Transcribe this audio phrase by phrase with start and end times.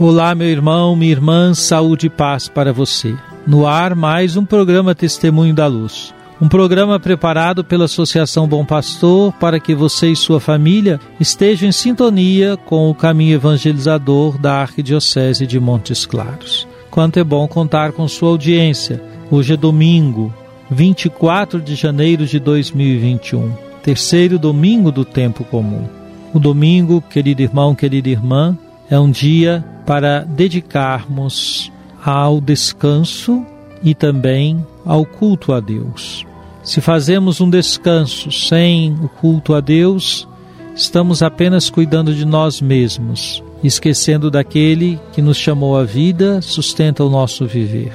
[0.00, 3.14] Olá, meu irmão, minha irmã, saúde e paz para você.
[3.46, 6.14] No ar, mais um programa Testemunho da Luz.
[6.40, 11.72] Um programa preparado pela Associação Bom Pastor para que você e sua família estejam em
[11.72, 16.66] sintonia com o caminho evangelizador da Arquidiocese de Montes Claros.
[16.90, 19.04] Quanto é bom contar com sua audiência.
[19.30, 20.32] Hoje é domingo,
[20.70, 25.86] 24 de janeiro de 2021, terceiro domingo do tempo comum.
[26.32, 28.56] O domingo, querido irmão, querida irmã,
[28.88, 31.72] é um dia para dedicarmos
[32.04, 33.44] ao descanso
[33.82, 36.24] e também ao culto a Deus.
[36.62, 40.28] Se fazemos um descanso sem o culto a Deus,
[40.76, 47.10] estamos apenas cuidando de nós mesmos, esquecendo daquele que nos chamou à vida, sustenta o
[47.10, 47.92] nosso viver.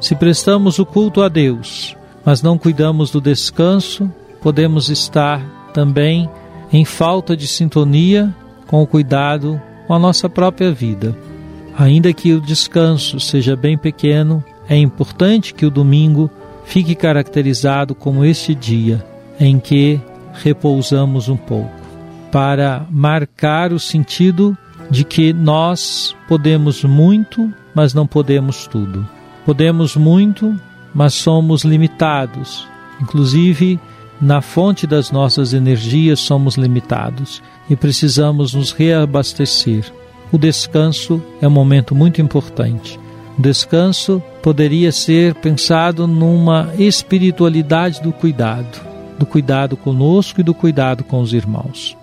[0.00, 6.26] Se prestamos o culto a Deus, mas não cuidamos do descanso, podemos estar também
[6.72, 8.34] em falta de sintonia
[8.66, 11.16] com o cuidado com a nossa própria vida.
[11.76, 16.30] Ainda que o descanso seja bem pequeno, é importante que o domingo
[16.66, 19.02] fique caracterizado como este dia
[19.40, 19.98] em que
[20.34, 21.72] repousamos um pouco,
[22.30, 24.56] para marcar o sentido
[24.90, 29.08] de que nós podemos muito, mas não podemos tudo.
[29.46, 30.54] Podemos muito,
[30.94, 32.68] mas somos limitados.
[33.00, 33.80] Inclusive,
[34.20, 39.92] na fonte das nossas energias somos limitados e precisamos nos reabastecer.
[40.32, 42.98] O descanso é um momento muito importante.
[43.38, 48.80] O descanso poderia ser pensado numa espiritualidade do cuidado,
[49.18, 51.96] do cuidado conosco e do cuidado com os irmãos.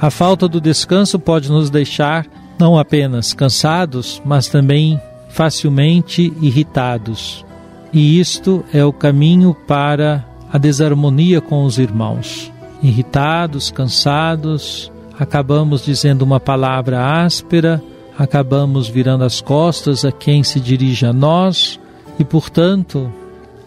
[0.00, 2.26] A falta do descanso pode nos deixar
[2.58, 7.44] não apenas cansados, mas também facilmente irritados.
[7.92, 12.52] E isto é o caminho para a desarmonia com os irmãos.
[12.82, 17.82] Irritados, cansados, acabamos dizendo uma palavra áspera,
[18.18, 21.80] acabamos virando as costas a quem se dirige a nós
[22.18, 23.10] e, portanto,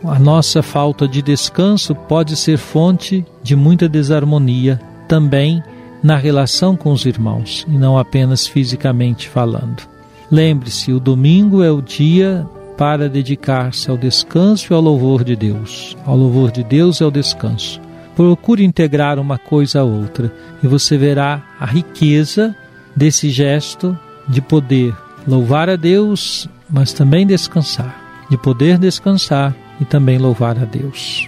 [0.04, 5.64] a nossa falta de descanso pode ser fonte de muita desarmonia também
[6.04, 9.82] na relação com os irmãos e não apenas fisicamente falando.
[10.30, 12.46] Lembre-se, o domingo é o dia
[12.78, 15.96] para dedicar-se ao descanso e ao louvor de Deus.
[16.06, 17.80] Ao louvor de Deus e ao descanso.
[18.16, 20.32] Procure integrar uma coisa a outra
[20.64, 22.56] e você verá a riqueza
[22.96, 23.98] desse gesto
[24.28, 24.96] de poder
[25.28, 31.28] louvar a Deus, mas também descansar, de poder descansar e também louvar a Deus.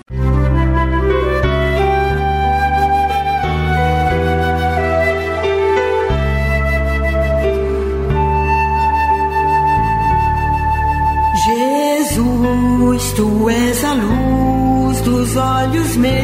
[15.37, 16.17] Olhos meus.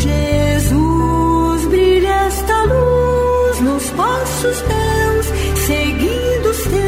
[0.00, 5.26] Jesus, brilha esta luz nos passos teus,
[5.66, 6.82] seguindo os teus.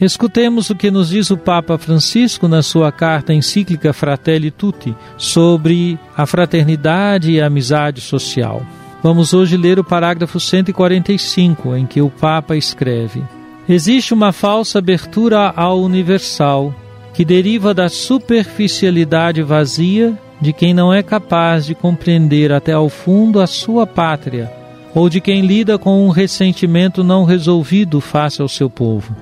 [0.00, 5.98] Escutemos o que nos diz o Papa Francisco na sua carta encíclica Fratelli Tutti sobre
[6.16, 8.62] a fraternidade e a amizade social.
[9.02, 13.22] Vamos hoje ler o parágrafo 145, em que o Papa escreve:
[13.68, 16.74] Existe uma falsa abertura ao universal,
[17.14, 23.40] que deriva da superficialidade vazia de quem não é capaz de compreender até ao fundo
[23.40, 24.52] a sua pátria,
[24.94, 29.16] ou de quem lida com um ressentimento não resolvido face ao seu povo.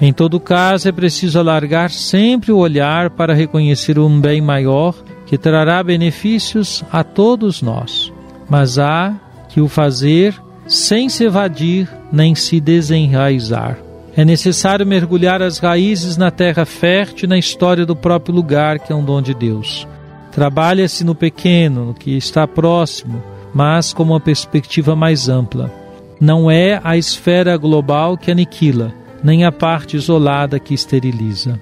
[0.00, 4.94] Em todo caso, é preciso alargar sempre o olhar para reconhecer um bem maior
[5.26, 8.12] que trará benefícios a todos nós.
[8.48, 9.12] Mas há
[9.48, 13.87] que o fazer sem se evadir nem se desenraizar.
[14.18, 18.92] É necessário mergulhar as raízes na terra fértil e na história do próprio lugar, que
[18.92, 19.86] é um dom de Deus.
[20.32, 23.22] Trabalha-se no pequeno, no que está próximo,
[23.54, 25.72] mas com uma perspectiva mais ampla.
[26.20, 28.92] Não é a esfera global que aniquila,
[29.22, 31.60] nem a parte isolada que esteriliza.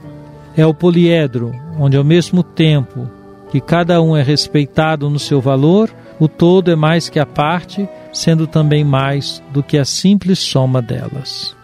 [0.57, 3.07] É o poliedro, onde ao mesmo tempo
[3.51, 7.87] que cada um é respeitado no seu valor, o todo é mais que a parte,
[8.15, 11.55] sendo também mais do que a simples soma delas.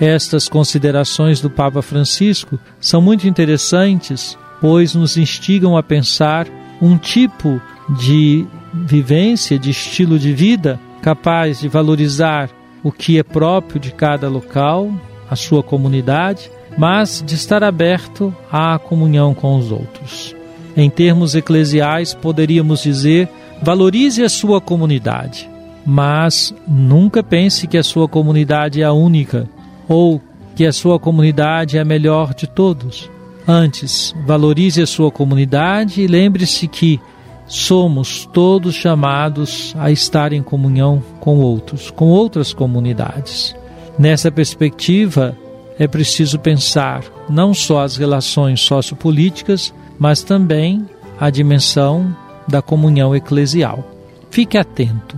[0.00, 6.46] Estas considerações do Papa Francisco são muito interessantes, pois nos instigam a pensar
[6.82, 12.50] um tipo de vivência, de estilo de vida capaz de valorizar
[12.82, 14.92] o que é próprio de cada local,
[15.30, 20.36] a sua comunidade, mas de estar aberto à comunhão com os outros.
[20.76, 23.28] Em termos eclesiais, poderíamos dizer:
[23.62, 25.48] valorize a sua comunidade,
[25.86, 29.48] mas nunca pense que a sua comunidade é a única
[29.88, 30.20] ou
[30.54, 33.10] que a sua comunidade é a melhor de todos.
[33.46, 37.00] Antes, valorize a sua comunidade e lembre-se que
[37.46, 43.54] somos todos chamados a estar em comunhão com outros, com outras comunidades.
[43.98, 45.36] Nessa perspectiva,
[45.78, 50.84] é preciso pensar não só as relações sociopolíticas, mas também
[51.20, 52.14] a dimensão
[52.48, 53.84] da comunhão eclesial.
[54.30, 55.16] Fique atento.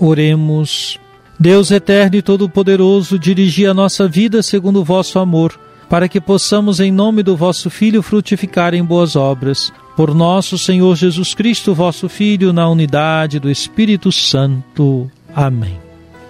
[0.00, 0.98] Oremos.
[1.38, 5.58] Deus eterno e todo-poderoso, dirigi a nossa vida segundo o vosso amor,
[5.88, 9.72] para que possamos, em nome do vosso Filho, frutificar em boas obras.
[9.96, 15.10] Por nosso Senhor Jesus Cristo, vosso Filho, na unidade do Espírito Santo.
[15.34, 15.78] Amém.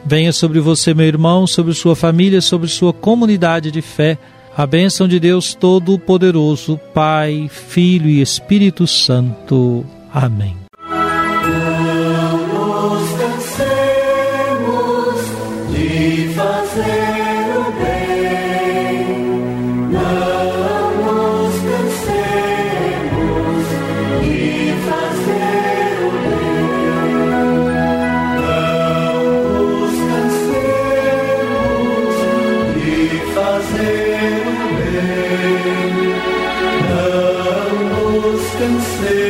[0.04, 4.18] Venha sobre você, meu irmão, sobre sua família, sobre sua comunidade de fé,
[4.56, 9.84] a bênção de Deus Todo-Poderoso, Pai, Filho e Espírito Santo.
[10.12, 10.59] Amém.
[39.00, 39.29] say